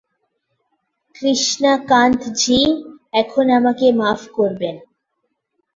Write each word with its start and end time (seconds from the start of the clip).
কৃষ্ণাকান্ত 1.15 2.21
জি, 2.37 2.59
এখন 3.13 3.45
আমাকে 3.59 3.85
মাফ 3.91 4.21
করবেন। 4.35 4.75